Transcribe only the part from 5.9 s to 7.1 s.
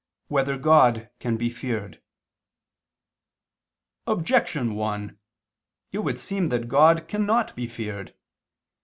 It would seem that God